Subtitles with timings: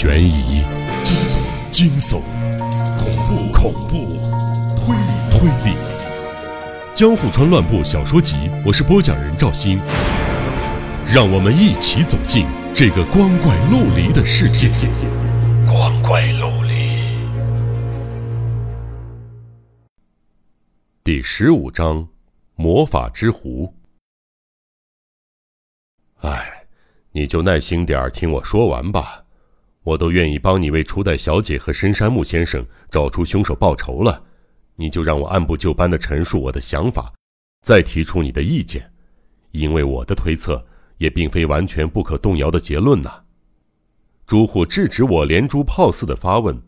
[0.00, 0.62] 悬疑、
[1.70, 2.22] 惊悚、
[2.96, 4.16] 恐怖、恐怖、
[4.74, 5.76] 推理、推理，
[6.94, 9.78] 《江户川乱步小说集》，我是播讲人赵鑫，
[11.06, 14.70] 让我们一起走进这个光怪陆离的世界。
[15.66, 16.72] 光怪陆离。
[21.04, 22.08] 第十五章：
[22.54, 23.74] 魔法之壶。
[26.22, 26.56] 哎。
[27.12, 29.24] 你就耐心点儿听我说完吧，
[29.82, 34.22] 我都愿意帮你为初代小姐和深山木先生找出凶手报仇了，
[34.76, 37.12] 你就让我按部就班的陈述我的想法，
[37.66, 38.92] 再提出你的意见，
[39.52, 40.64] 因为我的推测
[40.98, 43.22] 也并非完全不可动摇的结论呐。
[44.26, 46.60] 朱户制止我连珠炮似的发问，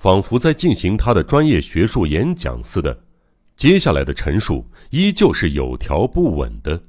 [0.00, 3.02] 仿佛在进行他的专业学术演讲似的，
[3.56, 6.82] 接下来的陈述依旧是有条不紊的。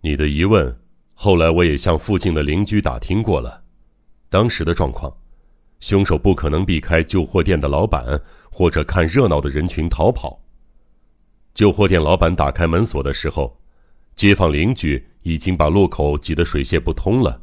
[0.00, 0.80] 你的疑问。
[1.16, 3.62] 后来我也向附近的邻居打听过了，
[4.34, 5.16] 当时的状况，
[5.78, 10.40] 凶手不可能避开旧货店的老板或者看热闹的人群逃跑。
[11.54, 13.56] 旧货店老板打开门锁的时候，
[14.16, 17.40] 街坊邻居已经把路口挤得水泄不通了，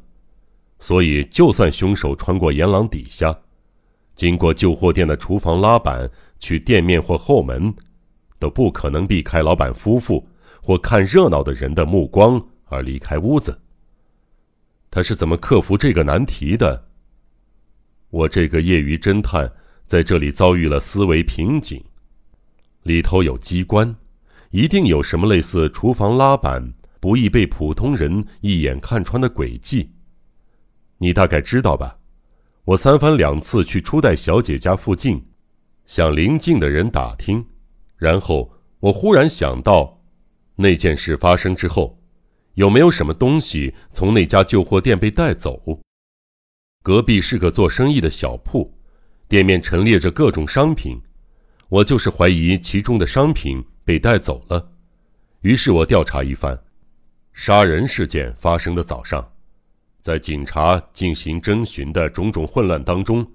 [0.80, 3.40] 所以就算凶手穿过檐廊底下，
[4.14, 7.74] 经过旧货店的厨房拉板去店面或后门，
[8.38, 10.28] 都不可能避开老板夫妇
[10.62, 12.46] 或看热闹的人的目光。
[12.66, 13.61] 而离开屋子。
[14.92, 16.90] 他是怎么克服这个难题的？
[18.10, 19.54] 我这个业余侦探
[19.88, 21.82] 在这里遭遇了思维瓶颈。
[22.84, 23.96] 里头有机关，
[24.50, 29.94] 一定有什么类似厨房拉板不易被普通人一眼看穿的诡计。
[30.98, 32.00] 你大概知道吧？
[32.66, 35.26] 我三番两次去初代小姐家附近，
[35.86, 37.46] 向邻近的人打听，
[37.96, 40.02] 然后我忽然想到，
[40.58, 42.01] 那件事发生之后。
[42.56, 45.80] 有没有什么东西从那家旧货店被带走？
[46.84, 48.74] 隔壁是个做生意的小铺，
[49.28, 51.00] 店面陈列着各种商品，
[51.70, 54.72] 我就是怀疑其中的商品被带走了。
[55.42, 56.60] 于是我调查一番，
[57.34, 59.32] 杀人事件发生的早上，
[60.02, 63.26] 在警察进行征询的种种混乱当中，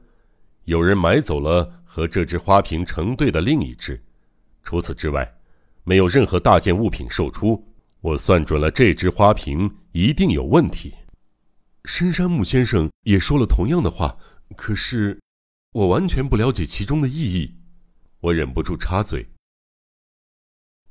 [0.65, 4.03] 有人买走了和这只花瓶成对的另一只，
[4.63, 5.35] 除此之外，
[5.85, 7.65] 没有任何大件物品售出。
[8.01, 10.95] 我算准了这只花瓶一定有问题。
[11.85, 14.19] 深山木先生也说了同样的话，
[14.57, 15.21] 可是
[15.73, 17.55] 我完全不了解其中的意义。
[18.21, 19.29] 我忍不住插嘴。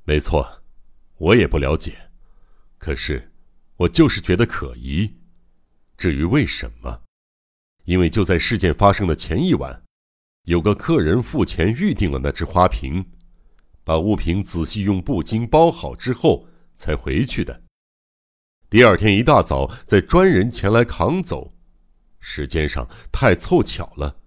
[0.04, 0.64] 没错，
[1.18, 2.10] 我也不了解，
[2.78, 3.32] 可是
[3.78, 5.18] 我就是觉得可疑。
[5.98, 7.04] 至于为什么，
[7.86, 9.84] 因为就在事件发生的前一晚，
[10.44, 13.06] 有个客人付钱预定了那只花瓶，
[13.84, 16.48] 把物品仔细用布巾包好之后。
[16.78, 17.64] 才回去的。
[18.70, 21.54] 第二天一大早，再专人前来扛走，
[22.20, 24.18] 时间上太凑巧了，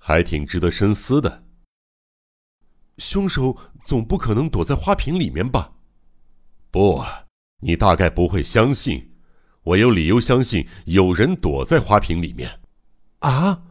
[0.00, 1.44] 还挺值得深思的。
[2.98, 5.74] 凶手总不可能躲在花瓶里面吧？
[6.70, 7.04] 不，
[7.60, 9.12] 你大概不会相信，
[9.62, 12.60] 我有理由相信有人躲在花瓶里面。
[13.20, 13.64] 啊，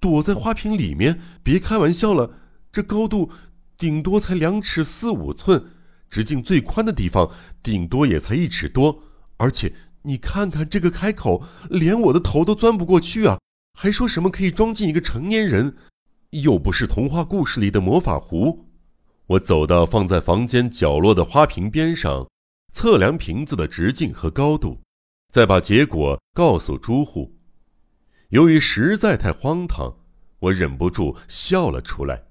[0.00, 1.20] 躲在花瓶里面？
[1.42, 2.38] 别开玩笑了，
[2.72, 3.30] 这高度
[3.76, 5.73] 顶多才两尺四五寸。
[6.14, 7.28] 直径最宽的地方，
[7.60, 9.02] 顶多也才一尺多，
[9.36, 13.40] 而且你看看这个开口，连我的头都钻不过去啊！
[13.76, 15.76] 还说什么可以装进一个成年人，
[16.30, 18.68] 又不是童话故事里的魔法壶。
[19.26, 22.28] 我走到放在房间角落的花瓶边上，
[22.72, 24.80] 测量瓶子的直径和高度，
[25.32, 27.36] 再把结果告诉朱户。
[28.28, 29.96] 由于实在太荒唐，
[30.38, 32.22] 我忍不住笑了出来。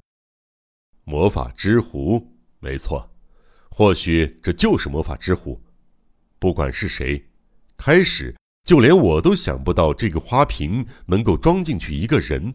[1.04, 3.13] 魔法之壶，没错。
[3.76, 5.60] 或许这就是魔法之壶，
[6.38, 7.26] 不管是谁，
[7.76, 12.54] 开始就连我都想不到这个花瓶能够装进去一个人。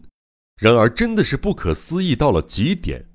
[0.61, 3.09] 然而真的是不可思议到了极点。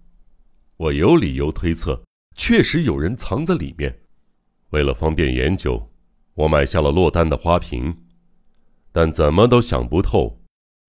[0.77, 2.05] 我有理由推测，
[2.37, 4.01] 确实有人藏在里面。
[4.69, 5.91] 为了方便研究，
[6.35, 8.05] 我买下了落单的花瓶，
[8.93, 10.43] 但怎么都想不透。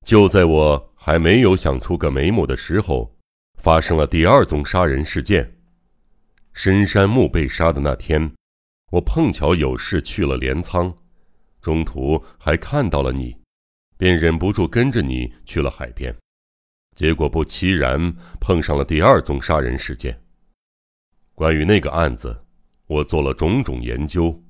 [0.06, 3.18] 就在我还没有想出个眉目的时候，
[3.58, 5.55] 发生了第二宗杀人事件。
[6.56, 8.32] 深山木被杀的那天，
[8.94, 10.96] 我碰巧有事去了镰仓，
[11.62, 13.36] 中途还看到了你，
[13.98, 16.16] 便忍不住跟着你去了海边。
[16.96, 20.22] 结果不期然碰上了第二宗杀人事件。
[21.36, 22.46] 关于那个案子，
[22.88, 24.42] 我做了种种研究。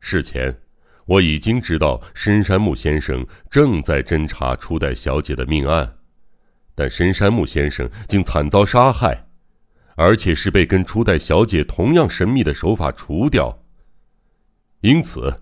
[0.00, 0.62] 事前
[1.04, 5.98] 我已经知道深山木先生正在侦查初代小姐的命案，
[6.74, 9.25] 但深山木先生竟惨遭杀害。
[9.96, 13.64] 而且是被跟初代小姐同样神秘的手法除掉，
[14.82, 15.40] 因此，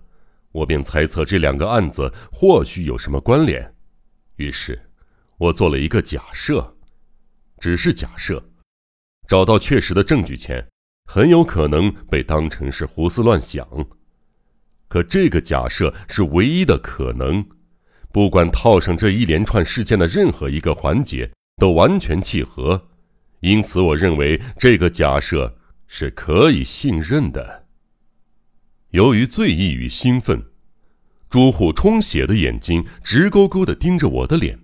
[0.51, 3.75] 我便猜测这两个案子或许有什么关联。
[4.37, 4.89] 于是，
[5.37, 6.77] 我做了一个假设，
[7.59, 8.49] 只是假设，
[9.27, 10.65] 找到确实的证据前，
[11.05, 13.67] 很有可能被当成是胡思乱想。
[14.87, 17.45] 可这个假设是唯一的可能，
[18.13, 22.89] 不管套上这一连串事件的任何一个环节，都完全契合。
[23.45, 25.55] 因此，我认为这个假设
[25.85, 27.67] 是可以信任的。
[28.89, 30.43] 由于醉意与兴奋，
[31.29, 34.57] 朱户充血的眼睛直勾勾地盯着我的脸，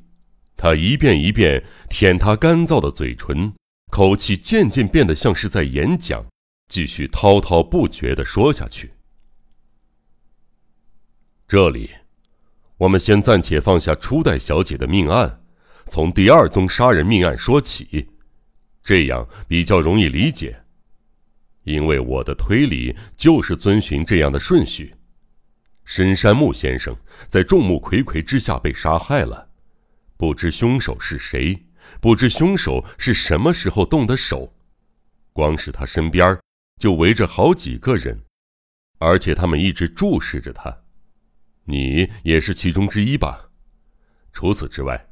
[0.58, 3.54] 他一遍一遍舔他干燥的嘴唇，
[3.92, 6.26] 口气渐渐变得像是在演讲，
[6.68, 8.94] 继续滔滔不绝地说下去。
[11.48, 11.92] 这里，
[12.78, 15.44] 我们先暂且放下初代小姐的命案，
[15.86, 18.08] 从第二宗杀人命案说起，
[18.84, 20.64] 这样比较容易理解。
[21.64, 24.96] 因为我的推理就是遵循这样的顺序：
[25.86, 26.96] 深山木先生
[27.30, 29.50] 在众目睽睽之下被杀害了，
[30.18, 31.66] 不知凶手是谁，
[32.00, 34.54] 不知凶手是什么时候动的手，
[35.34, 36.36] 光是他身边
[36.80, 38.24] 就围着好几个人，
[38.98, 40.76] 而且他们一直注视着他。
[41.66, 43.52] 你也是其中之一吧？
[44.34, 45.11] 除此之外，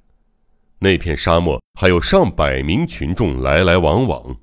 [0.79, 4.37] 那片沙漠还有上百名群众来来往往，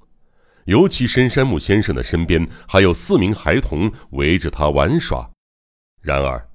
[0.66, 5.30] 尤其深山木先生的身边还有四名孩童围着他玩耍。
[6.02, 6.48] 然而，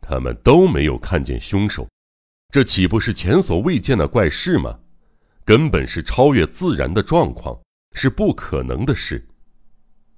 [0.00, 1.88] 他们都没有看见凶手，
[2.52, 4.78] 这岂不是前所未见的怪事吗？
[5.44, 7.60] 根本是超越自然的状况，
[7.92, 9.26] 是不可能的事。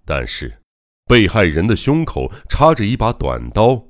[0.04, 0.60] 但是，
[1.06, 3.86] 被害人的胸口插着一把短刀。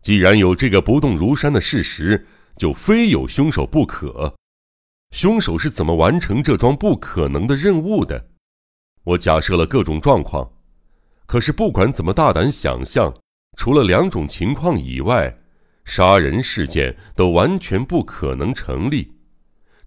[0.00, 2.26] 既然有这个不动如山的事实，
[2.56, 4.34] 就非有凶手不可。
[5.10, 8.28] 凶手是怎么完成这桩不可能的任务的？
[9.04, 10.52] 我假设了各种状况，
[11.26, 13.12] 可是不管怎么大胆想象，
[13.58, 15.38] 除了两种情况以外，
[15.84, 19.12] 杀人事件都完全不可能成立。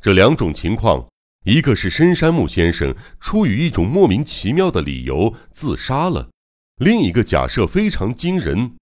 [0.01, 1.07] 这两种情况，
[1.45, 6.29] 一个是深山木先生出于一种莫名其妙的理由自杀了，
[6.77, 8.75] 另一个假设非常惊人。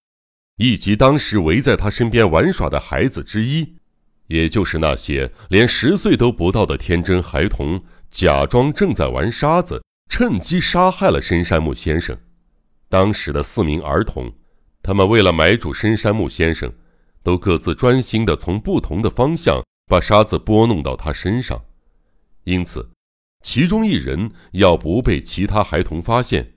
[0.58, 3.76] 以及当时围在他身边玩耍的孩子之一，
[4.28, 12.18] 也就是那些连十岁都不到的天真孩童，假装正在玩沙子，趁机杀害了深山木先生。
[12.88, 14.32] 当时的四名儿童，
[14.84, 16.72] 他们为了埋住深山木先生，
[17.24, 21.60] 都各自专心地从不同的方向把沙子拨弄到他身上。
[22.44, 22.92] 因此，
[23.42, 26.54] 其中一人要不被其他孩童发现，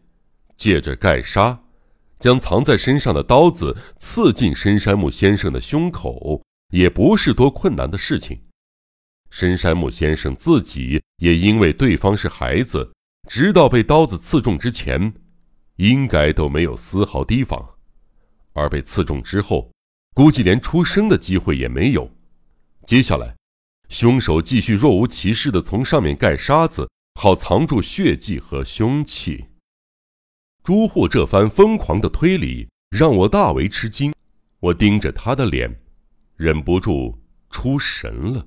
[0.57, 1.63] 借着盖沙。
[2.19, 8.41] 将藏在身上的刀子刺进深山木先生的胸口，也不是多困难的事情。
[9.31, 12.93] 深山木先生自己也因为对方是孩子，
[13.29, 15.13] 直到被刀子刺中之前，
[15.77, 17.59] 应该都没有丝毫提防；
[18.53, 19.71] 而被刺中之后，
[20.15, 22.11] 估计连出声的机会也没有。
[22.87, 23.35] 接下来，
[23.89, 26.89] 凶手继续若无其事地从上面盖沙子，
[27.21, 29.47] 好藏住血迹和凶器。
[30.67, 34.13] 朱户这番疯狂的推理让我大为吃惊，
[34.59, 35.73] 我盯着他的脸，
[36.35, 37.17] 忍不住
[37.51, 38.45] 出神了。